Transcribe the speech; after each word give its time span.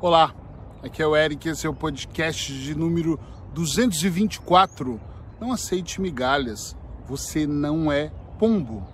Olá, 0.00 0.32
aqui 0.80 1.02
é 1.02 1.06
o 1.08 1.16
Eric, 1.16 1.48
esse 1.48 1.66
é 1.66 1.68
o 1.68 1.74
podcast 1.74 2.52
de 2.52 2.72
número 2.72 3.18
224. 3.52 5.00
Não 5.40 5.50
aceite 5.50 6.00
migalhas, 6.00 6.76
você 7.04 7.48
não 7.48 7.90
é 7.90 8.12
pombo. 8.38 8.86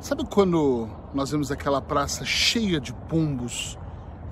Sabe 0.00 0.24
quando 0.24 0.88
nós 1.14 1.30
vemos 1.30 1.52
aquela 1.52 1.80
praça 1.80 2.24
cheia 2.24 2.80
de 2.80 2.92
pombos 2.92 3.78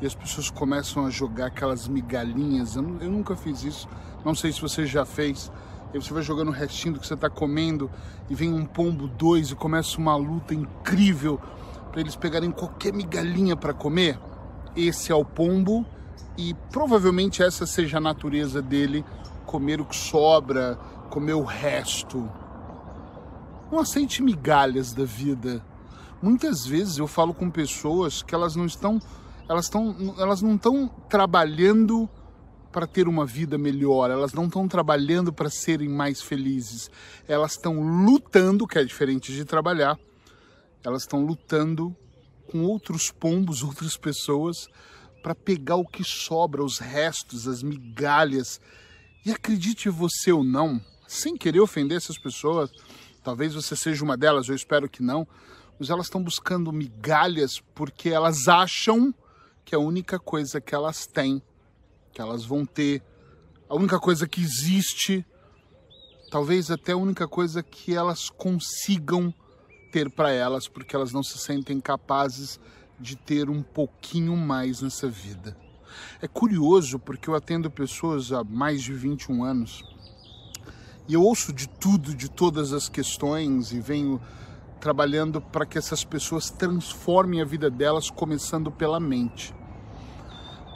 e 0.01 0.07
as 0.07 0.15
pessoas 0.17 0.51
começam 0.51 1.07
a 1.07 1.11
jogar 1.11 1.47
aquelas 1.47 1.87
migalhinhas? 1.87 2.75
Eu, 2.75 2.83
eu 3.01 3.11
nunca 3.13 3.37
fiz 3.37 3.63
isso, 3.63 3.89
não 4.25 4.35
sei 4.35 4.51
se 4.51 4.61
você 4.61 4.87
já 4.87 5.07
fez. 5.07 5.53
E 5.95 5.99
você 6.01 6.13
vai 6.13 6.25
jogando 6.25 6.49
o 6.49 6.53
restinho 6.53 6.95
do 6.95 7.01
que 7.01 7.07
você 7.07 7.15
está 7.15 7.31
comendo 7.31 7.89
e 8.29 8.35
vem 8.35 8.53
um 8.53 8.65
pombo 8.65 9.07
dois 9.07 9.53
e 9.53 9.55
começa 9.55 9.99
uma 9.99 10.17
luta 10.17 10.53
incrível 10.53 11.41
para 11.91 12.01
eles 12.01 12.17
pegarem 12.17 12.51
qualquer 12.51 12.93
migalhinha 12.93 13.57
para 13.57 13.75
comer. 13.75 14.19
Esse 14.77 15.11
é 15.11 15.15
o 15.15 15.25
pombo 15.25 15.85
e 16.37 16.55
provavelmente 16.71 17.43
essa 17.43 17.67
seja 17.67 17.99
a 17.99 18.01
natureza 18.01 18.63
dele, 18.63 19.05
comer 19.45 19.81
o 19.81 19.85
que 19.85 19.97
sobra, 19.97 20.77
comer 21.11 21.35
o 21.35 21.45
resto. 21.45 22.31
Não 23.71 23.79
aceite 23.79 24.23
migalhas 24.23 24.93
da 24.93 25.05
vida. 25.05 25.65
Muitas 26.23 26.67
vezes 26.67 26.99
eu 26.99 27.07
falo 27.07 27.35
com 27.35 27.51
pessoas 27.51 28.23
que 28.23 28.35
elas 28.35 28.55
não 28.55 28.67
estão, 28.67 29.01
elas 29.49 29.67
estão, 29.67 30.15
elas 30.19 30.43
não 30.43 30.55
estão 30.55 30.89
trabalhando 31.09 32.09
para 32.71 32.87
ter 32.87 33.09
uma 33.09 33.27
vida 33.27 33.59
melhor, 33.59 34.11
elas 34.11 34.33
não 34.33 34.45
estão 34.45 34.69
trabalhando 34.69 35.33
para 35.33 35.51
serem 35.51 35.89
mais 35.89 36.23
felizes, 36.23 36.91
elas 37.27 37.53
estão 37.53 37.81
lutando, 38.05 38.67
que 38.67 38.79
é 38.79 38.85
diferente 38.85 39.33
de 39.33 39.45
trabalhar, 39.45 39.99
elas 40.85 41.03
estão 41.03 41.25
lutando 41.25 41.97
com 42.51 42.65
outros 42.65 43.11
pombos, 43.11 43.63
outras 43.65 43.97
pessoas, 43.97 44.69
para 45.23 45.35
pegar 45.35 45.77
o 45.77 45.87
que 45.87 46.03
sobra, 46.05 46.65
os 46.65 46.79
restos, 46.79 47.47
as 47.47 47.63
migalhas. 47.63 48.61
E 49.25 49.31
acredite 49.31 49.89
você 49.89 50.33
ou 50.33 50.43
não, 50.43 50.81
sem 51.07 51.37
querer 51.37 51.61
ofender 51.61 51.97
essas 51.97 52.19
pessoas, 52.19 52.71
talvez 53.23 53.55
você 53.55 53.77
seja 53.77 54.05
uma 54.05 54.17
delas, 54.17 54.49
eu 54.49 54.55
espero 54.55 54.89
que 54.89 55.03
não, 55.03 55.27
mas 55.79 55.91
elas 55.91 56.07
estão 56.07 56.23
buscando 56.23 56.73
migalhas 56.73 57.61
porque 57.75 58.09
elas 58.09 58.49
acham 58.49 59.15
que 59.65 59.75
a 59.75 59.79
única 59.79 60.19
coisa 60.19 60.61
que 60.61 60.75
elas 60.75 61.07
têm 61.07 61.43
que 62.13 62.21
elas 62.21 62.45
vão 62.45 62.67
ter, 62.67 63.03
a 63.69 63.75
única 63.75 63.99
coisa 63.99 64.27
que 64.27 64.41
existe, 64.41 65.25
talvez 66.31 66.71
até 66.71 66.93
a 66.93 66.97
única 66.97 67.27
coisa 67.29 67.63
que 67.63 67.95
elas 67.95 68.29
consigam 68.29 69.33
ter 69.91 70.11
para 70.11 70.31
elas, 70.31 70.69
porque 70.69 70.95
elas 70.95 71.13
não 71.13 71.23
se 71.23 71.39
sentem 71.39 71.81
capazes 71.81 72.61
de 72.99 73.17
ter 73.17 73.51
um 73.51 73.63
pouquinho 73.63 74.37
mais 74.37 74.83
nessa 74.83 75.09
vida. 75.09 75.57
É 76.23 76.29
curioso 76.29 76.99
porque 76.99 77.29
eu 77.29 77.35
atendo 77.35 77.71
pessoas 77.71 78.33
há 78.33 78.45
mais 78.45 78.83
de 78.83 78.93
21 78.93 79.43
anos 79.43 79.85
e 81.11 81.15
eu 81.15 81.25
ouço 81.25 81.53
de 81.53 81.69
tudo, 81.69 82.15
de 82.15 82.31
todas 82.31 82.73
as 82.73 82.89
questões 82.89 83.73
e 83.73 83.81
venho 83.81 84.21
trabalhando 84.81 85.41
para 85.41 85.67
que 85.67 85.77
essas 85.77 86.05
pessoas 86.05 86.51
transformem 86.51 87.41
a 87.43 87.45
vida 87.45 87.69
delas, 87.69 88.09
começando 88.09 88.71
pela 88.71 89.01
mente. 89.01 89.53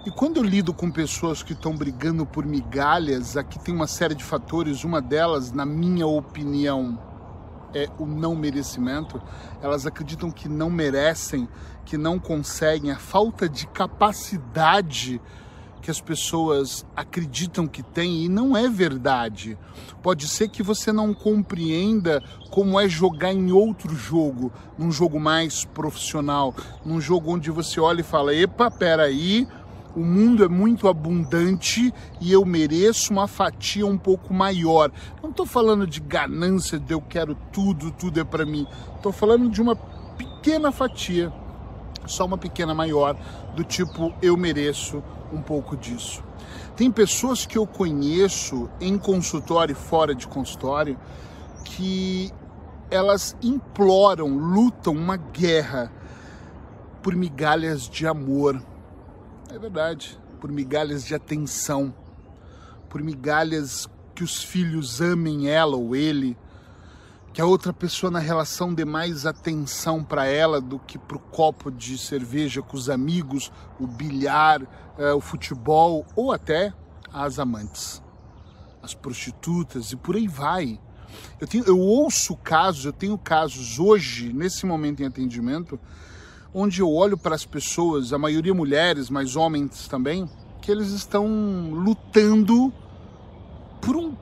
E 0.04 0.10
quando 0.10 0.38
eu 0.38 0.42
lido 0.42 0.74
com 0.74 0.90
pessoas 0.90 1.40
que 1.40 1.52
estão 1.52 1.76
brigando 1.76 2.26
por 2.26 2.44
migalhas, 2.44 3.36
aqui 3.36 3.60
tem 3.60 3.72
uma 3.72 3.86
série 3.86 4.16
de 4.16 4.24
fatores. 4.24 4.82
Uma 4.82 5.00
delas, 5.00 5.52
na 5.52 5.64
minha 5.64 6.06
opinião, 6.06 6.98
é 7.74 7.88
o 7.98 8.06
não 8.06 8.34
merecimento. 8.34 9.20
Elas 9.60 9.86
acreditam 9.86 10.30
que 10.30 10.48
não 10.48 10.70
merecem, 10.70 11.48
que 11.84 11.98
não 11.98 12.18
conseguem, 12.18 12.90
a 12.90 12.98
falta 12.98 13.48
de 13.48 13.66
capacidade 13.66 15.20
que 15.84 15.90
as 15.90 16.00
pessoas 16.00 16.86
acreditam 16.96 17.66
que 17.66 17.82
tem 17.82 18.24
e 18.24 18.28
não 18.28 18.56
é 18.56 18.70
verdade. 18.70 19.58
Pode 20.02 20.26
ser 20.26 20.48
que 20.48 20.62
você 20.62 20.90
não 20.90 21.12
compreenda 21.12 22.22
como 22.50 22.80
é 22.80 22.88
jogar 22.88 23.34
em 23.34 23.52
outro 23.52 23.94
jogo, 23.94 24.50
num 24.78 24.90
jogo 24.90 25.20
mais 25.20 25.66
profissional, 25.66 26.54
num 26.86 27.02
jogo 27.02 27.30
onde 27.30 27.50
você 27.50 27.78
olha 27.80 28.00
e 28.00 28.04
fala: 28.04 28.34
"Epa, 28.34 28.70
peraí, 28.70 29.04
aí, 29.04 29.48
o 29.94 30.00
mundo 30.00 30.44
é 30.44 30.48
muito 30.48 30.88
abundante 30.88 31.92
e 32.20 32.32
eu 32.32 32.44
mereço 32.44 33.12
uma 33.12 33.28
fatia 33.28 33.86
um 33.86 33.96
pouco 33.96 34.34
maior. 34.34 34.90
Não 35.22 35.30
estou 35.30 35.46
falando 35.46 35.86
de 35.86 36.00
ganância, 36.00 36.78
de 36.78 36.92
eu 36.92 37.00
quero 37.00 37.36
tudo, 37.52 37.90
tudo 37.92 38.18
é 38.20 38.24
para 38.24 38.44
mim. 38.44 38.66
Estou 38.96 39.12
falando 39.12 39.48
de 39.48 39.62
uma 39.62 39.76
pequena 40.16 40.72
fatia, 40.72 41.32
só 42.06 42.24
uma 42.24 42.36
pequena 42.36 42.74
maior, 42.74 43.16
do 43.54 43.62
tipo 43.62 44.12
eu 44.20 44.36
mereço 44.36 45.02
um 45.32 45.40
pouco 45.40 45.76
disso. 45.76 46.22
Tem 46.76 46.90
pessoas 46.90 47.46
que 47.46 47.56
eu 47.56 47.66
conheço 47.66 48.68
em 48.80 48.98
consultório 48.98 49.72
e 49.72 49.76
fora 49.76 50.14
de 50.14 50.26
consultório 50.26 50.98
que 51.64 52.32
elas 52.90 53.36
imploram, 53.42 54.28
lutam 54.28 54.92
uma 54.92 55.16
guerra 55.16 55.90
por 57.02 57.14
migalhas 57.14 57.88
de 57.88 58.06
amor 58.06 58.60
é 59.54 59.58
verdade. 59.58 60.18
Por 60.40 60.50
migalhas 60.50 61.04
de 61.04 61.14
atenção, 61.14 61.94
por 62.88 63.00
migalhas 63.02 63.88
que 64.14 64.24
os 64.24 64.42
filhos 64.42 65.00
amem 65.00 65.48
ela 65.48 65.76
ou 65.76 65.94
ele, 65.94 66.36
que 67.32 67.40
a 67.40 67.46
outra 67.46 67.72
pessoa 67.72 68.10
na 68.10 68.18
relação 68.18 68.74
dê 68.74 68.84
mais 68.84 69.26
atenção 69.26 70.02
para 70.02 70.26
ela 70.26 70.60
do 70.60 70.78
que 70.78 70.98
para 70.98 71.16
o 71.16 71.20
copo 71.20 71.70
de 71.70 71.96
cerveja 71.96 72.62
com 72.62 72.76
os 72.76 72.90
amigos, 72.90 73.50
o 73.78 73.86
bilhar, 73.86 74.62
é, 74.98 75.12
o 75.12 75.20
futebol 75.20 76.04
ou 76.14 76.32
até 76.32 76.72
as 77.12 77.38
amantes, 77.38 78.02
as 78.82 78.92
prostitutas 78.92 79.92
e 79.92 79.96
por 79.96 80.16
aí 80.16 80.28
vai. 80.28 80.80
Eu, 81.40 81.46
tenho, 81.46 81.64
eu 81.64 81.78
ouço 81.78 82.36
casos, 82.36 82.84
eu 82.84 82.92
tenho 82.92 83.16
casos 83.16 83.78
hoje, 83.78 84.32
nesse 84.32 84.66
momento 84.66 85.00
em 85.00 85.06
atendimento, 85.06 85.78
onde 86.54 86.80
eu 86.80 86.90
olho 86.90 87.18
para 87.18 87.34
as 87.34 87.44
pessoas, 87.44 88.12
a 88.12 88.18
maioria 88.18 88.54
mulheres, 88.54 89.10
mas 89.10 89.34
homens 89.34 89.88
também, 89.88 90.30
que 90.62 90.70
eles 90.70 90.90
estão 90.90 91.26
lutando 91.72 92.72
por 93.82 93.96
um 93.96 94.14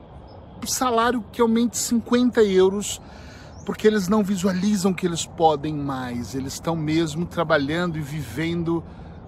salário 0.65 1.23
que 1.31 1.39
aumente 1.39 1.77
50 1.77 2.43
euros, 2.43 2.99
porque 3.65 3.87
eles 3.87 4.07
não 4.07 4.23
visualizam 4.23 4.93
que 4.93 5.05
eles 5.05 5.25
podem 5.25 5.75
mais, 5.75 6.33
eles 6.33 6.53
estão 6.53 6.75
mesmo 6.75 7.25
trabalhando 7.25 7.97
e 7.97 8.01
vivendo 8.01 8.83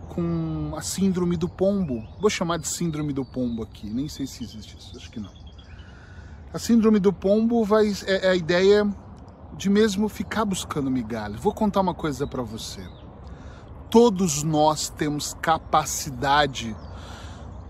com 0.10 0.74
a 0.76 0.82
síndrome 0.82 1.38
do 1.38 1.48
pombo. 1.48 2.04
Vou 2.20 2.30
chamar 2.30 2.58
de 2.58 2.68
síndrome 2.68 3.14
do 3.14 3.24
pombo 3.24 3.64
aqui, 3.64 3.88
nem 3.88 4.10
sei 4.10 4.26
se 4.26 4.44
existe 4.44 4.76
isso, 4.78 4.98
acho 4.98 5.12
que 5.12 5.20
não. 5.20 5.32
A 6.52 6.58
síndrome 6.58 7.00
do 7.00 7.14
pombo 7.14 7.64
vai, 7.64 7.94
é, 8.08 8.28
é 8.28 8.30
a 8.30 8.36
ideia 8.36 8.88
de 9.56 9.70
mesmo 9.70 10.10
ficar 10.10 10.46
buscando 10.46 10.92
migalhas. 10.92 11.40
Vou 11.40 11.54
contar 11.54 11.82
uma 11.82 11.94
coisa 11.94 12.28
para 12.28 12.44
você. 12.44 12.86
Todos 13.90 14.44
nós 14.44 14.90
temos 14.90 15.34
capacidade, 15.42 16.76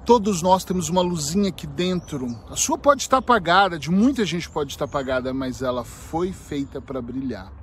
todos 0.05 0.41
nós 0.41 0.63
temos 0.63 0.89
uma 0.89 1.01
luzinha 1.01 1.49
aqui 1.49 1.67
dentro. 1.67 2.27
A 2.49 2.55
sua 2.55 2.77
pode 2.77 3.03
estar 3.03 3.17
apagada, 3.17 3.77
de 3.77 3.91
muita 3.91 4.25
gente 4.25 4.49
pode 4.49 4.71
estar 4.71 4.85
apagada, 4.85 5.33
mas 5.33 5.61
ela 5.61 5.83
foi 5.83 6.31
feita 6.31 6.81
para 6.81 7.01
brilhar. 7.01 7.53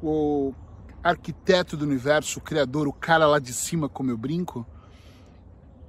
O 0.00 0.54
arquiteto 1.02 1.76
do 1.76 1.84
universo, 1.84 2.38
o 2.38 2.42
criador, 2.42 2.86
o 2.86 2.92
cara 2.92 3.26
lá 3.26 3.38
de 3.38 3.52
cima, 3.52 3.88
como 3.88 4.10
eu 4.10 4.16
brinco, 4.16 4.64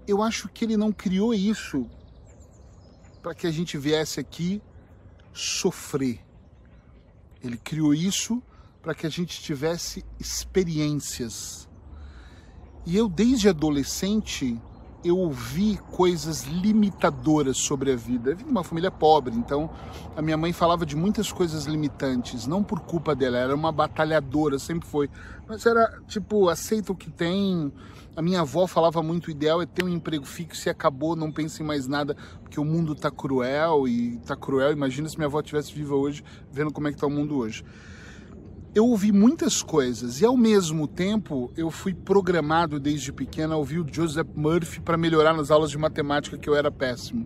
eu 0.07 0.21
acho 0.23 0.49
que 0.49 0.65
ele 0.65 0.77
não 0.77 0.91
criou 0.91 1.33
isso 1.33 1.87
para 3.21 3.35
que 3.35 3.45
a 3.45 3.51
gente 3.51 3.77
viesse 3.77 4.19
aqui 4.19 4.61
sofrer 5.33 6.24
ele 7.45 7.57
criou 7.57 7.93
isso 7.93 8.41
para 8.81 8.93
que 8.93 9.05
a 9.05 9.09
gente 9.09 9.41
tivesse 9.41 10.05
experiências. 10.19 11.67
E 12.85 12.95
eu, 12.95 13.09
desde 13.09 13.49
adolescente, 13.49 14.59
eu 15.05 15.19
ouvi 15.19 15.77
coisas 15.91 16.45
limitadoras 16.45 17.57
sobre 17.57 17.91
a 17.91 17.95
vida. 17.95 18.31
Eu 18.31 18.37
vim 18.37 18.45
de 18.45 18.49
uma 18.49 18.63
família 18.63 18.89
pobre, 18.89 19.35
então 19.35 19.69
a 20.15 20.21
minha 20.21 20.35
mãe 20.35 20.51
falava 20.51 20.83
de 20.83 20.95
muitas 20.95 21.31
coisas 21.31 21.65
limitantes, 21.65 22.47
não 22.47 22.63
por 22.63 22.79
culpa 22.79 23.13
dela, 23.13 23.37
era 23.37 23.53
uma 23.53 23.71
batalhadora, 23.71 24.57
sempre 24.57 24.87
foi. 24.87 25.07
Mas 25.47 25.63
era 25.65 26.01
tipo, 26.07 26.49
aceita 26.49 26.91
o 26.91 26.95
que 26.95 27.11
tem. 27.11 27.71
A 28.15 28.21
minha 28.21 28.41
avó 28.41 28.65
falava 28.65 29.03
muito: 29.03 29.27
o 29.27 29.31
ideal 29.31 29.61
é 29.61 29.65
ter 29.67 29.83
um 29.83 29.89
emprego 29.89 30.25
fixo 30.25 30.67
e 30.67 30.71
acabou, 30.71 31.15
não 31.15 31.31
pense 31.31 31.61
em 31.61 31.65
mais 31.65 31.87
nada, 31.87 32.17
porque 32.41 32.59
o 32.59 32.65
mundo 32.65 32.95
tá 32.95 33.11
cruel 33.11 33.87
e 33.87 34.17
tá 34.25 34.35
cruel. 34.35 34.71
Imagina 34.71 35.07
se 35.07 35.17
minha 35.17 35.27
avó 35.27 35.39
estivesse 35.39 35.71
viva 35.71 35.93
hoje, 35.93 36.23
vendo 36.51 36.73
como 36.73 36.87
é 36.87 36.91
que 36.91 36.97
tá 36.97 37.05
o 37.05 37.11
mundo 37.11 37.37
hoje 37.37 37.63
eu 38.75 38.85
ouvi 38.87 39.13
muitas 39.13 39.63
coisas 39.63 40.19
e 40.19 40.25
ao 40.25 40.35
mesmo 40.35 40.85
tempo 40.85 41.49
eu 41.55 41.71
fui 41.71 41.93
programado 41.93 42.77
desde 42.77 43.13
pequeno 43.13 43.53
a 43.53 43.57
ouvir 43.57 43.79
o 43.79 43.87
Joseph 43.89 44.27
Murphy 44.35 44.81
para 44.81 44.97
melhorar 44.97 45.33
nas 45.33 45.49
aulas 45.49 45.71
de 45.71 45.77
matemática 45.77 46.37
que 46.37 46.49
eu 46.49 46.53
era 46.53 46.69
péssimo. 46.69 47.25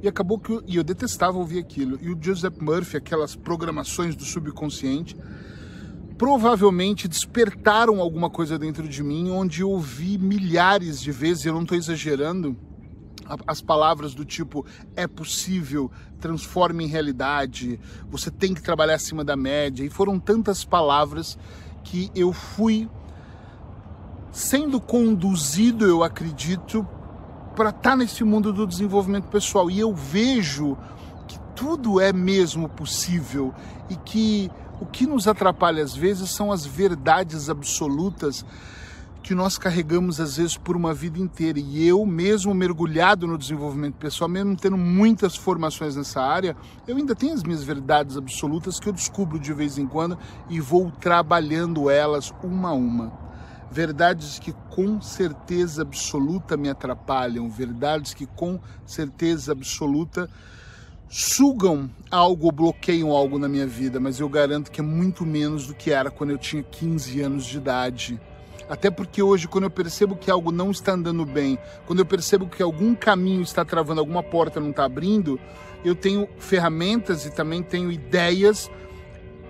E 0.00 0.06
acabou 0.06 0.38
que 0.38 0.52
eu, 0.52 0.62
e 0.64 0.76
eu 0.76 0.84
detestava 0.84 1.36
ouvir 1.36 1.58
aquilo. 1.58 1.98
E 2.00 2.08
o 2.08 2.16
Joseph 2.18 2.56
Murphy, 2.60 2.96
aquelas 2.96 3.34
programações 3.34 4.14
do 4.14 4.24
subconsciente, 4.24 5.16
provavelmente 6.16 7.08
despertaram 7.08 8.00
alguma 8.00 8.30
coisa 8.30 8.56
dentro 8.56 8.88
de 8.88 9.02
mim, 9.02 9.28
onde 9.28 9.62
eu 9.62 9.70
ouvi 9.70 10.18
milhares 10.18 11.00
de 11.00 11.10
vezes, 11.10 11.46
eu 11.46 11.52
não 11.52 11.62
estou 11.62 11.76
exagerando, 11.76 12.56
as 13.46 13.60
palavras 13.60 14.14
do 14.14 14.24
tipo 14.24 14.64
é 14.96 15.06
possível, 15.06 15.90
transforme 16.20 16.84
em 16.84 16.88
realidade, 16.88 17.78
você 18.10 18.30
tem 18.30 18.54
que 18.54 18.62
trabalhar 18.62 18.94
acima 18.94 19.24
da 19.24 19.36
média. 19.36 19.84
E 19.84 19.90
foram 19.90 20.18
tantas 20.18 20.64
palavras 20.64 21.38
que 21.82 22.10
eu 22.14 22.32
fui 22.32 22.88
sendo 24.32 24.80
conduzido, 24.80 25.86
eu 25.86 26.02
acredito, 26.02 26.86
para 27.54 27.70
estar 27.70 27.90
tá 27.90 27.96
nesse 27.96 28.24
mundo 28.24 28.52
do 28.52 28.66
desenvolvimento 28.66 29.28
pessoal. 29.28 29.70
E 29.70 29.78
eu 29.78 29.94
vejo 29.94 30.76
que 31.26 31.38
tudo 31.54 32.00
é 32.00 32.12
mesmo 32.12 32.68
possível 32.68 33.54
e 33.88 33.96
que 33.96 34.50
o 34.80 34.86
que 34.86 35.06
nos 35.06 35.28
atrapalha 35.28 35.82
às 35.82 35.94
vezes 35.94 36.30
são 36.30 36.50
as 36.50 36.64
verdades 36.64 37.50
absolutas 37.50 38.44
que 39.22 39.34
nós 39.34 39.58
carregamos 39.58 40.20
às 40.20 40.36
vezes 40.36 40.56
por 40.56 40.76
uma 40.76 40.94
vida 40.94 41.18
inteira. 41.18 41.58
E 41.58 41.86
eu, 41.86 42.04
mesmo 42.06 42.54
mergulhado 42.54 43.26
no 43.26 43.36
desenvolvimento 43.36 43.94
pessoal, 43.94 44.28
mesmo 44.28 44.56
tendo 44.56 44.76
muitas 44.76 45.36
formações 45.36 45.96
nessa 45.96 46.20
área, 46.22 46.56
eu 46.86 46.96
ainda 46.96 47.14
tenho 47.14 47.34
as 47.34 47.42
minhas 47.42 47.62
verdades 47.62 48.16
absolutas 48.16 48.80
que 48.80 48.88
eu 48.88 48.92
descubro 48.92 49.38
de 49.38 49.52
vez 49.52 49.78
em 49.78 49.86
quando 49.86 50.18
e 50.48 50.60
vou 50.60 50.90
trabalhando 50.90 51.90
elas 51.90 52.32
uma 52.42 52.70
a 52.70 52.72
uma. 52.72 53.12
Verdades 53.70 54.38
que 54.38 54.52
com 54.70 55.00
certeza 55.00 55.82
absoluta 55.82 56.56
me 56.56 56.68
atrapalham, 56.68 57.48
verdades 57.48 58.12
que 58.12 58.26
com 58.26 58.58
certeza 58.84 59.52
absoluta 59.52 60.28
sugam 61.08 61.90
algo, 62.10 62.50
bloqueiam 62.50 63.10
algo 63.10 63.38
na 63.38 63.48
minha 63.48 63.66
vida, 63.66 64.00
mas 64.00 64.18
eu 64.18 64.28
garanto 64.28 64.70
que 64.70 64.80
é 64.80 64.84
muito 64.84 65.24
menos 65.26 65.66
do 65.66 65.74
que 65.74 65.90
era 65.90 66.10
quando 66.10 66.30
eu 66.30 66.38
tinha 66.38 66.62
15 66.62 67.20
anos 67.20 67.44
de 67.44 67.58
idade 67.58 68.20
até 68.70 68.88
porque 68.88 69.20
hoje, 69.20 69.48
quando 69.48 69.64
eu 69.64 69.70
percebo 69.70 70.14
que 70.14 70.30
algo 70.30 70.52
não 70.52 70.70
está 70.70 70.92
andando 70.92 71.26
bem, 71.26 71.58
quando 71.86 71.98
eu 71.98 72.06
percebo 72.06 72.46
que 72.46 72.62
algum 72.62 72.94
caminho 72.94 73.42
está 73.42 73.64
travando, 73.64 73.98
alguma 73.98 74.22
porta 74.22 74.60
não 74.60 74.70
está 74.70 74.84
abrindo, 74.84 75.40
eu 75.84 75.92
tenho 75.92 76.28
ferramentas 76.38 77.26
e 77.26 77.32
também 77.32 77.64
tenho 77.64 77.90
ideias, 77.90 78.70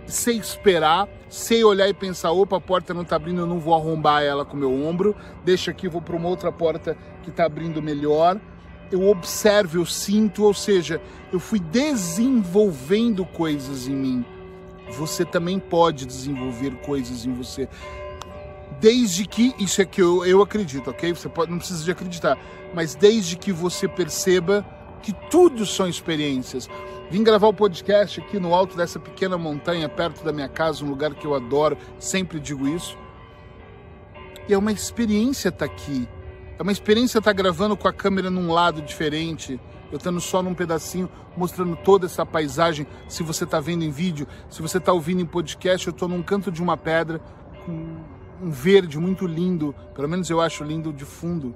sei 0.06 0.38
esperar, 0.38 1.06
sei 1.28 1.62
olhar 1.62 1.87
e 1.87 1.93
pensar: 1.93 2.32
opa, 2.32 2.56
a 2.56 2.61
porta 2.62 2.94
não 2.94 3.02
está 3.02 3.17
abrindo, 3.17 3.43
eu 3.43 3.46
não 3.46 3.61
vou 3.61 3.75
arrombar 3.75 4.22
ela 4.22 4.43
com 4.43 4.56
meu 4.56 4.72
ombro, 4.72 5.14
deixa 5.44 5.70
aqui, 5.70 5.87
vou 5.87 6.00
para 6.00 6.16
uma 6.16 6.28
outra 6.28 6.50
porta 6.50 6.96
que 7.23 7.28
está 7.28 7.44
abrindo 7.44 7.82
melhor. 7.82 8.40
Eu 8.90 9.06
observo, 9.06 9.76
eu 9.76 9.84
sinto, 9.84 10.44
ou 10.44 10.55
seja, 10.55 10.99
eu 11.31 11.38
fui 11.38 11.61
desenvolvendo 11.61 13.26
coisas 13.26 13.87
em 13.87 13.94
mim. 13.94 14.25
Você 14.96 15.26
também 15.26 15.58
pode 15.58 16.06
desenvolver 16.06 16.70
coisas 16.81 17.26
em 17.26 17.34
você 17.34 17.69
desde 18.81 19.27
que, 19.27 19.55
isso 19.59 19.82
é 19.82 19.85
que 19.85 20.00
eu, 20.00 20.25
eu 20.25 20.41
acredito, 20.43 20.91
ok? 20.91 21.15
Você 21.15 21.29
pode, 21.29 21.50
não 21.50 21.59
precisa 21.59 21.85
de 21.85 21.91
acreditar, 21.91 22.38
mas 22.75 22.94
desde 22.94 23.37
que 23.37 23.53
você 23.53 23.87
perceba 23.87 24.67
que 25.03 25.12
tudo 25.31 25.67
são 25.67 25.87
experiências. 25.87 26.69
Vim 27.11 27.23
gravar 27.23 27.49
o 27.49 27.55
podcast 27.55 28.21
aqui 28.21 28.38
no 28.38 28.55
alto 28.55 28.77
dessa 28.77 28.99
pequena 28.99 29.37
montanha, 29.37 29.88
perto 29.88 30.25
da 30.25 30.32
minha 30.32 30.49
casa, 30.49 30.85
um 30.85 30.88
lugar 30.88 31.15
que 31.15 31.27
eu 31.27 31.35
adoro, 31.35 31.77
sempre 31.99 32.38
digo 32.38 32.69
isso. 32.69 32.97
E 34.49 34.55
é 34.55 34.59
uma 34.59 34.73
experiência 34.73 35.49
estar 35.49 35.67
tá 35.67 35.73
aqui. 35.73 36.09
É 36.59 36.62
uma 36.62 36.73
experiência 36.73 37.19
estar 37.19 37.31
tá 37.31 37.37
gravando 37.37 37.76
com 37.76 37.88
a 37.88 37.93
câmera 37.93 38.31
num 38.31 38.53
lado 38.53 38.83
diferente, 38.83 39.61
eu 39.91 39.97
estando 39.97 40.21
só 40.21 40.43
num 40.43 40.55
pedacinho, 40.55 41.11
mostrando 41.37 41.75
toda 41.76 42.06
essa 42.06 42.25
paisagem. 42.25 42.87
Se 43.09 43.23
você 43.23 43.44
está 43.44 43.59
vendo 43.59 43.83
em 43.83 43.91
vídeo, 43.91 44.26
se 44.49 44.62
você 44.62 44.79
está 44.79 44.93
ouvindo 44.93 45.21
em 45.21 45.26
podcast, 45.26 45.87
eu 45.87 45.91
estou 45.91 46.09
num 46.09 46.23
canto 46.23 46.53
de 46.53 46.62
uma 46.62 46.76
pedra 46.76 47.21
com 47.65 47.97
um 48.42 48.50
verde 48.50 48.98
muito 48.98 49.26
lindo, 49.26 49.75
pelo 49.94 50.08
menos 50.08 50.31
eu 50.31 50.40
acho 50.40 50.64
lindo 50.64 50.92
de 50.92 51.04
fundo. 51.04 51.54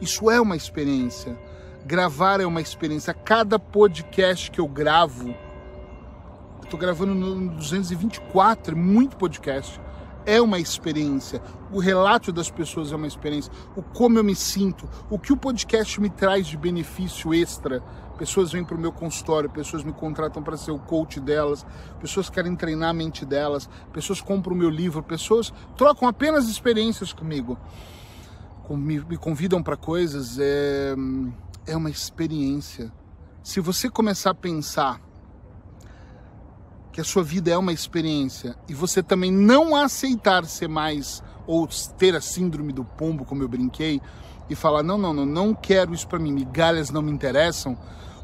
Isso 0.00 0.30
é 0.30 0.40
uma 0.40 0.56
experiência. 0.56 1.38
Gravar 1.86 2.40
é 2.40 2.46
uma 2.46 2.60
experiência. 2.60 3.14
Cada 3.14 3.58
podcast 3.58 4.50
que 4.50 4.60
eu 4.60 4.66
gravo, 4.66 5.28
eu 6.62 6.68
tô 6.68 6.76
gravando 6.76 7.14
no 7.14 7.50
224, 7.56 8.74
é 8.74 8.78
muito 8.78 9.16
podcast. 9.16 9.80
É 10.26 10.40
uma 10.40 10.58
experiência. 10.58 11.40
O 11.72 11.78
relato 11.78 12.30
das 12.30 12.50
pessoas 12.50 12.92
é 12.92 12.96
uma 12.96 13.06
experiência. 13.06 13.52
O 13.74 13.82
como 13.82 14.18
eu 14.18 14.24
me 14.24 14.34
sinto, 14.34 14.88
o 15.08 15.18
que 15.18 15.32
o 15.32 15.36
podcast 15.36 16.00
me 16.00 16.10
traz 16.10 16.46
de 16.46 16.56
benefício 16.56 17.32
extra 17.32 17.82
Pessoas 18.20 18.52
vêm 18.52 18.62
para 18.62 18.76
o 18.76 18.78
meu 18.78 18.92
consultório, 18.92 19.48
pessoas 19.48 19.82
me 19.82 19.94
contratam 19.94 20.42
para 20.42 20.54
ser 20.54 20.72
o 20.72 20.78
coach 20.78 21.18
delas, 21.18 21.64
pessoas 21.98 22.28
querem 22.28 22.54
treinar 22.54 22.90
a 22.90 22.92
mente 22.92 23.24
delas, 23.24 23.66
pessoas 23.94 24.20
compram 24.20 24.54
o 24.54 24.58
meu 24.58 24.68
livro, 24.68 25.02
pessoas 25.02 25.50
trocam 25.74 26.06
apenas 26.06 26.46
experiências 26.46 27.14
comigo, 27.14 27.58
me, 28.68 29.00
me 29.00 29.16
convidam 29.16 29.62
para 29.62 29.74
coisas. 29.74 30.38
É, 30.38 30.94
é 31.66 31.74
uma 31.74 31.88
experiência. 31.88 32.92
Se 33.42 33.58
você 33.58 33.88
começar 33.88 34.32
a 34.32 34.34
pensar 34.34 35.00
que 36.92 37.00
a 37.00 37.04
sua 37.04 37.22
vida 37.22 37.50
é 37.50 37.56
uma 37.56 37.72
experiência 37.72 38.54
e 38.68 38.74
você 38.74 39.02
também 39.02 39.32
não 39.32 39.74
aceitar 39.74 40.44
ser 40.44 40.68
mais 40.68 41.22
ou 41.46 41.66
ter 41.96 42.14
a 42.14 42.20
síndrome 42.20 42.70
do 42.70 42.84
pombo, 42.84 43.24
como 43.24 43.42
eu 43.42 43.48
brinquei, 43.48 43.98
e 44.50 44.54
falar: 44.54 44.82
não, 44.82 44.98
não, 44.98 45.14
não, 45.14 45.24
não 45.24 45.54
quero 45.54 45.94
isso 45.94 46.06
para 46.06 46.18
mim, 46.18 46.32
migalhas 46.32 46.90
não 46.90 47.00
me 47.00 47.10
interessam, 47.10 47.78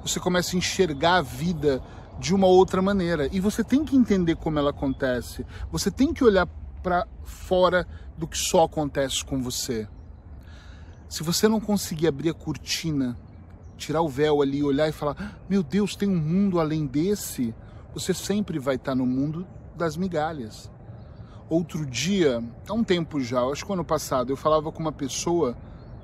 você 0.06 0.20
começa 0.20 0.54
a 0.54 0.58
enxergar 0.58 1.16
a 1.16 1.22
vida 1.22 1.82
de 2.18 2.34
uma 2.34 2.46
outra 2.46 2.80
maneira. 2.80 3.28
E 3.32 3.40
você 3.40 3.64
tem 3.64 3.84
que 3.84 3.96
entender 3.96 4.36
como 4.36 4.58
ela 4.58 4.70
acontece. 4.70 5.44
Você 5.70 5.90
tem 5.90 6.12
que 6.12 6.22
olhar 6.22 6.46
para 6.82 7.06
fora 7.24 7.86
do 8.16 8.26
que 8.26 8.38
só 8.38 8.64
acontece 8.64 9.24
com 9.24 9.42
você. 9.42 9.88
Se 11.08 11.22
você 11.22 11.48
não 11.48 11.60
conseguir 11.60 12.06
abrir 12.06 12.30
a 12.30 12.34
cortina, 12.34 13.16
tirar 13.76 14.00
o 14.00 14.08
véu 14.08 14.40
ali, 14.42 14.62
olhar 14.62 14.88
e 14.88 14.92
falar: 14.92 15.40
Meu 15.48 15.62
Deus, 15.62 15.94
tem 15.96 16.08
um 16.08 16.16
mundo 16.16 16.58
além 16.58 16.86
desse, 16.86 17.54
você 17.92 18.14
sempre 18.14 18.58
vai 18.58 18.76
estar 18.76 18.94
no 18.94 19.06
mundo 19.06 19.46
das 19.74 19.96
migalhas. 19.96 20.70
Outro 21.48 21.86
dia, 21.86 22.42
há 22.68 22.72
um 22.72 22.82
tempo 22.82 23.20
já, 23.20 23.40
acho 23.44 23.64
que 23.64 23.72
ano 23.72 23.84
passado, 23.84 24.32
eu 24.32 24.36
falava 24.36 24.72
com 24.72 24.80
uma 24.80 24.90
pessoa 24.90 25.56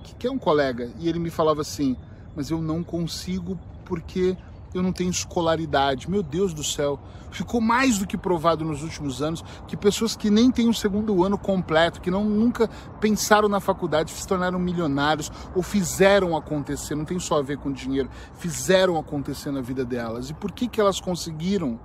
que, 0.04 0.14
que 0.14 0.26
é 0.26 0.30
um 0.30 0.38
colega 0.38 0.92
e 0.98 1.08
ele 1.08 1.18
me 1.18 1.30
falava 1.30 1.60
assim: 1.60 1.96
Mas 2.36 2.50
eu 2.50 2.60
não 2.60 2.84
consigo 2.84 3.58
porque 3.84 4.36
eu 4.74 4.82
não 4.82 4.92
tenho 4.92 5.10
escolaridade. 5.10 6.10
Meu 6.10 6.22
Deus 6.22 6.54
do 6.54 6.64
céu, 6.64 6.98
ficou 7.30 7.60
mais 7.60 7.98
do 7.98 8.06
que 8.06 8.16
provado 8.16 8.64
nos 8.64 8.82
últimos 8.82 9.22
anos 9.22 9.44
que 9.66 9.76
pessoas 9.76 10.16
que 10.16 10.30
nem 10.30 10.50
têm 10.50 10.66
o 10.66 10.70
um 10.70 10.72
segundo 10.72 11.24
ano 11.24 11.36
completo, 11.36 12.00
que 12.00 12.10
não 12.10 12.24
nunca 12.24 12.68
pensaram 13.00 13.48
na 13.48 13.60
faculdade, 13.60 14.10
se 14.10 14.26
tornaram 14.26 14.58
milionários 14.58 15.30
ou 15.54 15.62
fizeram 15.62 16.36
acontecer, 16.36 16.94
não 16.94 17.04
tem 17.04 17.18
só 17.18 17.38
a 17.38 17.42
ver 17.42 17.58
com 17.58 17.72
dinheiro, 17.72 18.08
fizeram 18.34 18.98
acontecer 18.98 19.50
na 19.50 19.60
vida 19.60 19.84
delas. 19.84 20.30
E 20.30 20.34
por 20.34 20.52
que 20.52 20.68
que 20.68 20.80
elas 20.80 21.00
conseguiram? 21.00 21.78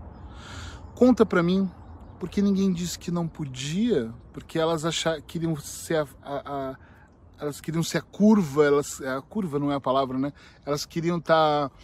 Conta 0.96 1.26
para 1.26 1.44
mim. 1.44 1.70
Porque 2.20 2.42
ninguém 2.42 2.74
disse 2.74 2.98
que 2.98 3.12
não 3.12 3.28
podia, 3.28 4.12
porque 4.34 4.58
elas 4.58 4.84
acharam, 4.84 5.22
queriam 5.22 5.56
ser 5.56 5.98
a, 5.98 6.08
a, 6.24 6.72
a 6.72 6.76
elas 7.40 7.62
queriam 7.62 7.84
ser 7.84 8.00
a 8.00 8.02
curva, 8.02 8.66
elas, 8.66 9.02
a 9.02 9.22
curva 9.22 9.60
não 9.60 9.72
é 9.72 9.76
a 9.76 9.80
palavra, 9.80 10.18
né? 10.18 10.34
Elas 10.66 10.86
queriam 10.86 11.18
estar 11.18 11.70
tá 11.70 11.76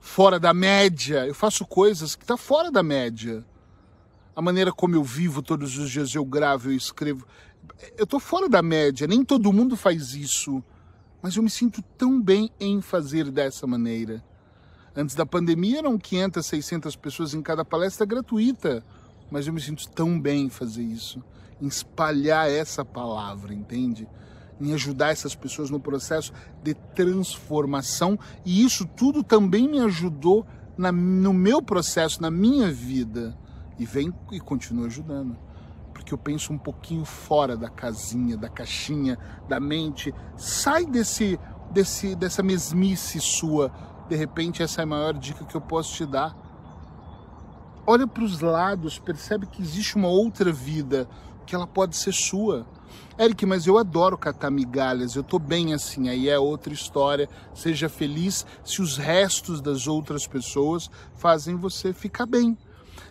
fora 0.00 0.38
da 0.38 0.52
média. 0.52 1.26
Eu 1.26 1.34
faço 1.34 1.66
coisas 1.66 2.14
que 2.14 2.24
estão 2.24 2.36
tá 2.36 2.42
fora 2.42 2.70
da 2.70 2.82
média. 2.82 3.44
A 4.36 4.42
maneira 4.42 4.70
como 4.70 4.94
eu 4.94 5.02
vivo 5.02 5.42
todos 5.42 5.76
os 5.78 5.90
dias, 5.90 6.14
eu 6.14 6.24
gravo, 6.24 6.70
eu 6.70 6.76
escrevo. 6.76 7.26
Eu 7.96 8.04
estou 8.04 8.20
fora 8.20 8.48
da 8.48 8.62
média, 8.62 9.06
nem 9.06 9.24
todo 9.24 9.52
mundo 9.52 9.76
faz 9.76 10.14
isso. 10.14 10.62
Mas 11.20 11.36
eu 11.36 11.42
me 11.42 11.50
sinto 11.50 11.82
tão 11.96 12.20
bem 12.20 12.50
em 12.60 12.80
fazer 12.80 13.30
dessa 13.30 13.66
maneira. 13.66 14.22
Antes 14.94 15.14
da 15.14 15.26
pandemia 15.26 15.78
eram 15.78 15.98
500, 15.98 16.44
600 16.44 16.96
pessoas 16.96 17.34
em 17.34 17.42
cada 17.42 17.64
palestra 17.64 18.06
gratuita. 18.06 18.84
Mas 19.30 19.46
eu 19.46 19.52
me 19.52 19.60
sinto 19.60 19.88
tão 19.88 20.18
bem 20.18 20.46
em 20.46 20.50
fazer 20.50 20.82
isso, 20.82 21.22
em 21.60 21.66
espalhar 21.66 22.50
essa 22.50 22.84
palavra, 22.84 23.52
entende? 23.52 24.08
Em 24.60 24.72
ajudar 24.74 25.10
essas 25.10 25.34
pessoas 25.34 25.70
no 25.70 25.80
processo 25.80 26.32
de 26.62 26.74
transformação. 26.74 28.18
E 28.44 28.64
isso 28.64 28.86
tudo 28.86 29.22
também 29.22 29.68
me 29.68 29.80
ajudou 29.80 30.46
na, 30.76 30.92
no 30.92 31.32
meu 31.32 31.62
processo, 31.62 32.20
na 32.22 32.30
minha 32.30 32.70
vida. 32.70 33.36
E 33.78 33.84
vem 33.84 34.12
e 34.32 34.40
continua 34.40 34.86
ajudando. 34.86 35.36
Porque 35.92 36.12
eu 36.12 36.18
penso 36.18 36.52
um 36.52 36.58
pouquinho 36.58 37.04
fora 37.04 37.56
da 37.56 37.68
casinha, 37.68 38.36
da 38.36 38.48
caixinha, 38.48 39.18
da 39.48 39.60
mente, 39.60 40.14
sai 40.36 40.86
desse, 40.86 41.38
desse 41.70 42.14
dessa 42.14 42.42
mesmice 42.42 43.20
sua. 43.20 43.72
De 44.08 44.16
repente 44.16 44.62
essa 44.62 44.80
é 44.80 44.84
a 44.84 44.86
maior 44.86 45.14
dica 45.14 45.44
que 45.44 45.54
eu 45.54 45.60
posso 45.60 45.94
te 45.94 46.06
dar. 46.06 46.36
Olha 47.86 48.06
para 48.06 48.22
os 48.22 48.40
lados, 48.40 48.98
percebe 48.98 49.46
que 49.46 49.62
existe 49.62 49.96
uma 49.96 50.08
outra 50.08 50.52
vida, 50.52 51.08
que 51.48 51.54
ela 51.54 51.66
pode 51.66 51.96
ser 51.96 52.12
sua. 52.12 52.66
Eric, 53.18 53.46
mas 53.46 53.66
eu 53.66 53.78
adoro 53.78 54.18
catar 54.18 54.50
migalhas, 54.50 55.16
eu 55.16 55.22
tô 55.22 55.38
bem 55.38 55.72
assim, 55.72 56.10
aí 56.10 56.28
é 56.28 56.38
outra 56.38 56.74
história. 56.74 57.26
Seja 57.54 57.88
feliz 57.88 58.44
se 58.62 58.82
os 58.82 58.98
restos 58.98 59.62
das 59.62 59.86
outras 59.86 60.26
pessoas 60.26 60.90
fazem 61.16 61.56
você 61.56 61.92
ficar 61.94 62.26
bem. 62.26 62.56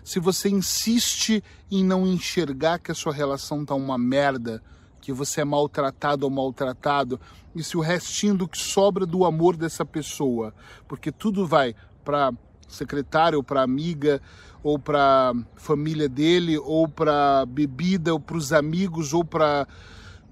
se 0.03 0.19
você 0.21 0.47
insiste 0.47 1.43
em 1.69 1.83
não 1.83 2.07
enxergar 2.07 2.79
que 2.79 2.91
a 2.91 2.95
sua 2.95 3.11
relação 3.11 3.65
tá 3.65 3.75
uma 3.75 3.97
merda, 3.97 4.63
que 5.01 5.11
você 5.11 5.41
é 5.41 5.45
maltratado 5.45 6.25
ou 6.25 6.31
maltratado, 6.31 7.19
e 7.53 7.61
se 7.61 7.75
o 7.75 7.81
restinho 7.81 8.33
do 8.33 8.47
que 8.47 8.57
sobra 8.57 9.05
do 9.05 9.25
amor 9.25 9.57
dessa 9.57 9.83
pessoa, 9.83 10.53
porque 10.87 11.11
tudo 11.11 11.45
vai 11.45 11.75
para 12.05 12.31
secretário, 12.67 13.37
ou 13.37 13.43
para 13.43 13.61
amiga, 13.61 14.21
ou 14.63 14.77
para 14.77 15.33
família 15.55 16.09
dele, 16.09 16.57
ou 16.57 16.87
para 16.87 17.45
bebida, 17.45 18.13
ou 18.13 18.19
para 18.19 18.37
os 18.37 18.51
amigos, 18.51 19.13
ou 19.13 19.23
para 19.23 19.67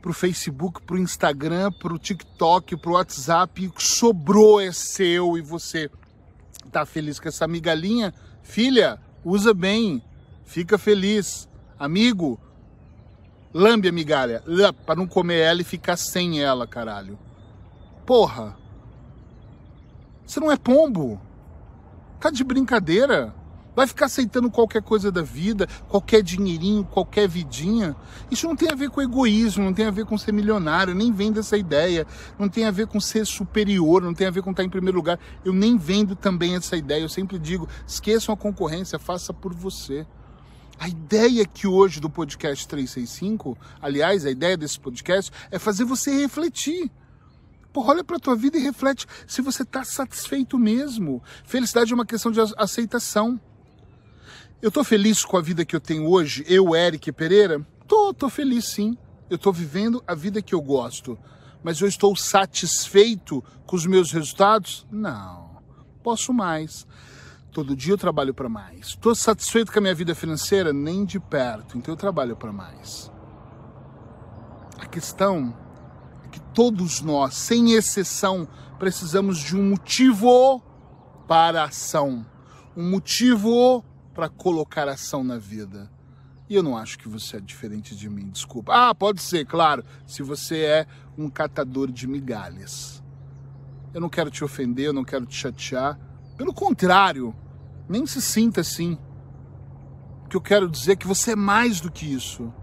o 0.05 0.13
Facebook, 0.13 0.81
para 0.81 0.95
o 0.95 0.99
Instagram, 0.99 1.71
para 1.71 1.93
o 1.93 1.99
TikTok, 1.99 2.77
para 2.77 2.89
o 2.89 2.93
WhatsApp, 2.93 3.71
sobrou 3.77 4.59
é 4.59 4.71
seu 4.71 5.37
e 5.37 5.41
você 5.41 5.89
tá 6.71 6.85
feliz 6.85 7.19
com 7.19 7.29
essa 7.29 7.47
migalhinha, 7.47 8.13
filha, 8.43 8.99
usa 9.23 9.53
bem, 9.53 10.03
fica 10.43 10.77
feliz. 10.77 11.47
Amigo, 11.79 12.39
lambe 13.53 13.87
a 13.87 13.91
migalha, 13.91 14.43
para 14.85 14.95
não 14.95 15.07
comer 15.07 15.39
ela 15.39 15.61
e 15.61 15.65
ficar 15.65 15.97
sem 15.97 16.41
ela, 16.41 16.67
caralho. 16.67 17.17
Porra, 18.05 18.57
você 20.25 20.39
não 20.39 20.51
é 20.51 20.57
pombo. 20.57 21.19
Tá 22.25 22.31
de 22.31 22.43
brincadeira. 22.43 23.35
Vai 23.75 23.85
ficar 23.85 24.07
aceitando 24.07 24.49
qualquer 24.49 24.81
coisa 24.81 25.11
da 25.11 25.21
vida, 25.21 25.67
qualquer 25.87 26.23
dinheirinho, 26.23 26.83
qualquer 26.83 27.29
vidinha. 27.29 27.95
Isso 28.31 28.47
não 28.47 28.55
tem 28.55 28.67
a 28.71 28.73
ver 28.73 28.89
com 28.89 28.99
egoísmo, 28.99 29.63
não 29.63 29.71
tem 29.71 29.85
a 29.85 29.91
ver 29.91 30.05
com 30.05 30.17
ser 30.17 30.31
milionário, 30.31 30.95
nem 30.95 31.11
vem 31.11 31.31
dessa 31.31 31.55
ideia. 31.55 32.07
Não 32.39 32.49
tem 32.49 32.65
a 32.65 32.71
ver 32.71 32.87
com 32.87 32.99
ser 32.99 33.27
superior, 33.27 34.01
não 34.01 34.11
tem 34.11 34.25
a 34.25 34.31
ver 34.31 34.41
com 34.41 34.49
estar 34.49 34.63
em 34.63 34.69
primeiro 34.69 34.97
lugar. 34.97 35.19
Eu 35.45 35.53
nem 35.53 35.77
vendo 35.77 36.15
também 36.15 36.55
essa 36.55 36.75
ideia. 36.75 37.03
Eu 37.03 37.09
sempre 37.09 37.37
digo: 37.37 37.69
esqueçam 37.85 38.33
a 38.33 38.37
concorrência, 38.37 38.97
faça 38.97 39.31
por 39.31 39.53
você. 39.53 40.03
A 40.79 40.89
ideia 40.89 41.43
aqui 41.43 41.67
hoje 41.67 41.99
do 41.99 42.09
podcast 42.09 42.67
365, 42.67 43.55
aliás, 43.79 44.25
a 44.25 44.31
ideia 44.31 44.57
desse 44.57 44.79
podcast 44.79 45.31
é 45.51 45.59
fazer 45.59 45.83
você 45.83 46.21
refletir. 46.21 46.89
Porra, 47.75 47.91
olha 47.91 48.05
para 48.05 48.17
tua 48.17 48.37
vida 48.37 48.57
e 48.57 48.61
reflete 48.61 49.05
se 49.27 49.41
você 49.41 49.63
está 49.63 49.83
satisfeito 49.83 50.57
mesmo. 50.57 51.21
Felicidade 51.43 51.91
é 51.91 51.93
uma 51.93 52.05
questão 52.05 52.31
de 52.31 52.39
aceitação. 52.55 53.37
Eu 54.61 54.71
tô 54.71 54.81
feliz 54.81 55.25
com 55.25 55.35
a 55.35 55.41
vida 55.41 55.65
que 55.65 55.75
eu 55.75 55.81
tenho 55.81 56.09
hoje, 56.09 56.45
eu, 56.47 56.73
Eric 56.73 57.11
Pereira? 57.11 57.67
Tô, 57.85 58.13
tô 58.13 58.29
feliz 58.29 58.69
sim. 58.69 58.97
Eu 59.29 59.37
tô 59.37 59.51
vivendo 59.51 60.01
a 60.07 60.15
vida 60.15 60.41
que 60.41 60.55
eu 60.55 60.61
gosto. 60.61 61.19
Mas 61.61 61.81
eu 61.81 61.87
estou 61.89 62.15
satisfeito 62.15 63.43
com 63.65 63.75
os 63.75 63.85
meus 63.85 64.09
resultados? 64.09 64.87
Não. 64.89 65.61
Posso 66.01 66.31
mais. 66.31 66.87
Todo 67.51 67.75
dia 67.75 67.91
eu 67.91 67.97
trabalho 67.97 68.33
para 68.33 68.47
mais. 68.47 68.87
Estou 68.87 69.13
satisfeito 69.13 69.69
com 69.69 69.79
a 69.79 69.81
minha 69.81 69.93
vida 69.93 70.15
financeira? 70.15 70.71
Nem 70.71 71.03
de 71.03 71.19
perto. 71.19 71.77
Então 71.77 71.91
eu 71.93 71.97
trabalho 71.97 72.37
para 72.37 72.53
mais. 72.53 73.11
A 74.79 74.85
questão 74.85 75.51
que 75.51 75.64
todos 76.55 77.01
nós, 77.01 77.35
sem 77.35 77.73
exceção, 77.73 78.47
precisamos 78.79 79.39
de 79.39 79.57
um 79.57 79.69
motivo 79.69 80.63
para 81.27 81.61
a 81.61 81.65
ação. 81.65 82.25
Um 82.75 82.89
motivo 82.89 83.83
para 84.13 84.29
colocar 84.29 84.87
ação 84.87 85.21
na 85.21 85.37
vida. 85.37 85.91
E 86.49 86.55
eu 86.55 86.63
não 86.63 86.77
acho 86.77 86.97
que 86.97 87.09
você 87.09 87.37
é 87.37 87.39
diferente 87.41 87.93
de 87.93 88.09
mim, 88.09 88.29
desculpa. 88.29 88.71
Ah, 88.73 88.95
pode 88.95 89.21
ser, 89.21 89.45
claro, 89.45 89.83
se 90.07 90.23
você 90.23 90.59
é 90.59 90.87
um 91.17 91.29
catador 91.29 91.91
de 91.91 92.07
migalhas. 92.07 93.03
Eu 93.93 93.99
não 93.99 94.09
quero 94.09 94.31
te 94.31 94.43
ofender, 94.43 94.85
eu 94.85 94.93
não 94.93 95.03
quero 95.03 95.25
te 95.25 95.35
chatear. 95.35 95.99
Pelo 96.37 96.53
contrário, 96.53 97.35
nem 97.89 98.05
se 98.05 98.21
sinta 98.21 98.61
assim. 98.61 98.97
O 100.23 100.29
que 100.29 100.37
eu 100.37 100.41
quero 100.41 100.69
dizer 100.69 100.93
é 100.93 100.95
que 100.95 101.07
você 101.07 101.31
é 101.31 101.35
mais 101.35 101.81
do 101.81 101.91
que 101.91 102.05
isso. 102.05 102.53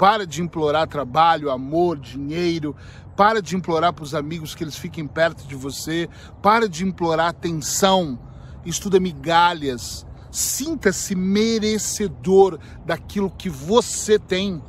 Para 0.00 0.26
de 0.26 0.40
implorar 0.40 0.88
trabalho, 0.88 1.50
amor, 1.50 1.98
dinheiro. 1.98 2.74
Para 3.14 3.42
de 3.42 3.54
implorar 3.54 3.92
para 3.92 4.02
os 4.02 4.14
amigos 4.14 4.54
que 4.54 4.64
eles 4.64 4.76
fiquem 4.76 5.06
perto 5.06 5.46
de 5.46 5.54
você. 5.54 6.08
Para 6.40 6.66
de 6.66 6.84
implorar 6.84 7.28
atenção. 7.28 8.18
Estuda 8.64 8.96
é 8.96 9.00
migalhas 9.00 10.06
Sinta-se 10.30 11.16
merecedor 11.16 12.58
daquilo 12.86 13.30
que 13.30 13.50
você 13.50 14.16
tem, 14.16 14.62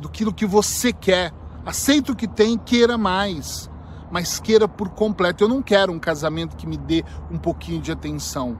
do 0.00 0.08
que 0.10 0.44
você 0.44 0.92
quer. 0.92 1.32
Aceita 1.64 2.12
o 2.12 2.16
que 2.16 2.28
tem, 2.28 2.58
queira 2.58 2.98
mais, 2.98 3.70
mas 4.10 4.38
queira 4.38 4.68
por 4.68 4.90
completo. 4.90 5.44
Eu 5.44 5.48
não 5.48 5.62
quero 5.62 5.92
um 5.92 5.98
casamento 5.98 6.56
que 6.56 6.66
me 6.66 6.76
dê 6.76 7.02
um 7.30 7.38
pouquinho 7.38 7.80
de 7.80 7.90
atenção. 7.90 8.58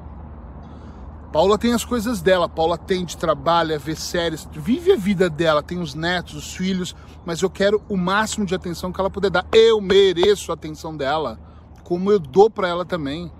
Paula 1.36 1.58
tem 1.58 1.74
as 1.74 1.84
coisas 1.84 2.22
dela, 2.22 2.48
Paula 2.48 2.76
atende, 2.76 3.14
trabalha, 3.14 3.78
vê 3.78 3.94
séries, 3.94 4.48
vive 4.52 4.92
a 4.92 4.96
vida 4.96 5.28
dela, 5.28 5.62
tem 5.62 5.78
os 5.78 5.94
netos, 5.94 6.32
os 6.32 6.54
filhos, 6.54 6.96
mas 7.26 7.42
eu 7.42 7.50
quero 7.50 7.82
o 7.90 7.96
máximo 7.98 8.46
de 8.46 8.54
atenção 8.54 8.90
que 8.90 8.98
ela 8.98 9.10
puder 9.10 9.30
dar. 9.30 9.46
Eu 9.52 9.78
mereço 9.78 10.50
a 10.50 10.54
atenção 10.54 10.96
dela, 10.96 11.38
como 11.84 12.10
eu 12.10 12.18
dou 12.18 12.48
para 12.48 12.68
ela 12.68 12.86
também. 12.86 13.30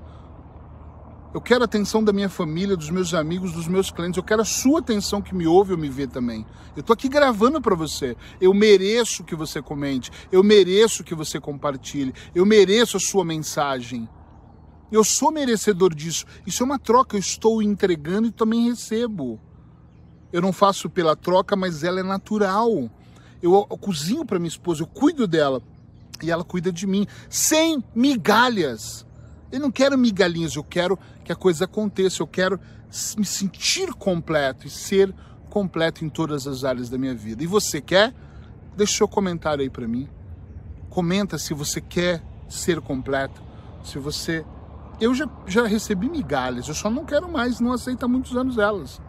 Eu 1.33 1.41
quero 1.41 1.63
a 1.63 1.65
atenção 1.65 2.05
da 2.05 2.13
minha 2.13 2.29
família, 2.29 2.77
dos 2.77 2.91
meus 2.91 3.15
amigos, 3.15 3.53
dos 3.53 3.67
meus 3.67 3.91
clientes. 3.91 4.19
Eu 4.19 4.25
quero 4.25 4.43
a 4.43 4.45
sua 4.45 4.81
atenção 4.81 5.23
que 5.23 5.35
me 5.35 5.47
ouve 5.47 5.73
ou 5.73 5.79
me 5.79 5.89
vê 5.89 6.07
também. 6.07 6.45
Eu 6.77 6.83
tô 6.83 6.93
aqui 6.93 7.09
gravando 7.09 7.63
para 7.63 7.75
você. 7.75 8.15
Eu 8.39 8.53
mereço 8.53 9.25
que 9.25 9.35
você 9.35 9.63
comente. 9.63 10.11
Eu 10.31 10.45
mereço 10.45 11.03
que 11.03 11.15
você 11.15 11.41
compartilhe. 11.41 12.13
Eu 12.35 12.45
mereço 12.45 12.99
a 12.99 13.01
sua 13.01 13.25
mensagem. 13.25 14.07
Eu 14.91 15.03
sou 15.03 15.33
merecedor 15.33 15.95
disso. 15.95 16.25
Isso 16.47 16.63
é 16.63 16.67
uma 16.67 16.79
troca. 16.79 17.17
Eu 17.17 17.21
estou 17.21 17.63
entregando 17.63 18.29
e 18.29 18.33
também 18.33 18.69
recebo. 18.69 19.41
Eu 20.33 20.41
não 20.41 20.53
faço 20.53 20.89
pela 20.89 21.17
troca, 21.17 21.57
mas 21.57 21.83
ela 21.83 22.01
é 22.01 22.03
natural. 22.03 22.91
Eu, 23.43 23.67
eu 23.71 23.79
cozinho 23.79 24.25
para 24.25 24.39
minha 24.39 24.49
esposa, 24.49 24.83
eu 24.83 24.87
cuido 24.87 25.27
dela 25.27 25.63
e 26.23 26.31
ela 26.31 26.45
cuida 26.45 26.73
de 26.73 26.87
mim, 26.87 27.07
sem 27.29 27.83
migalhas. 27.95 29.07
Eu 29.53 29.61
não 29.61 29.71
quero 29.71 29.97
migalhinhas, 29.97 30.57
eu 30.57 30.65
quero 30.65 30.99
que 31.25 31.33
a 31.33 31.37
coisa 31.37 31.65
aconteça, 31.65 32.23
eu 32.23 32.27
quero 32.27 32.59
me 33.17 33.25
sentir 33.25 33.93
completo 33.95 34.67
e 34.67 34.71
ser 34.71 35.15
completo 35.51 36.05
em 36.05 36.09
todas 36.09 36.47
as 36.47 36.65
áreas 36.65 36.89
da 36.89 36.99
minha 36.99 37.15
vida. 37.15 37.43
E 37.43 37.47
você 37.47 37.81
quer? 37.81 38.15
Deixa 38.77 38.99
seu 38.99 39.09
comentário 39.09 39.63
aí 39.63 39.71
para 39.71 39.87
mim. 39.87 40.09
Comenta 40.91 41.39
se 41.39 41.55
você 41.55 41.81
quer 41.81 42.23
ser 42.49 42.81
completo, 42.81 43.43
se 43.85 43.99
você 43.99 44.45
eu 45.01 45.15
já, 45.15 45.29
já 45.47 45.67
recebi 45.67 46.09
migalhas, 46.09 46.69
eu 46.69 46.75
só 46.75 46.89
não 46.91 47.05
quero 47.05 47.31
mais, 47.31 47.61
não 47.61 47.73
aceita 47.73 48.09
muitos 48.09 48.37
anos 48.37 48.59
elas. 48.59 49.01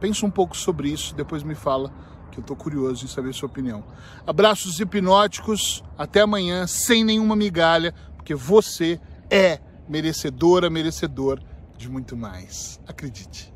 Pensa 0.00 0.26
um 0.26 0.30
pouco 0.30 0.56
sobre 0.56 0.90
isso, 0.90 1.14
depois 1.14 1.42
me 1.42 1.54
fala, 1.54 1.92
que 2.30 2.40
eu 2.40 2.42
estou 2.42 2.56
curioso 2.56 3.04
em 3.04 3.08
saber 3.08 3.32
sua 3.32 3.48
opinião. 3.48 3.84
Abraços 4.26 4.80
hipnóticos, 4.80 5.82
até 5.96 6.20
amanhã, 6.20 6.66
sem 6.66 7.04
nenhuma 7.04 7.36
migalha, 7.36 7.94
porque 8.16 8.34
você 8.34 9.00
é 9.30 9.60
merecedora, 9.88 10.68
merecedor 10.68 11.40
de 11.76 11.88
muito 11.88 12.16
mais. 12.16 12.80
Acredite. 12.86 13.53